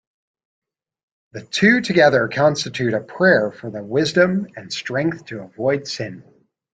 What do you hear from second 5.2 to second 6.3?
to avoid sin.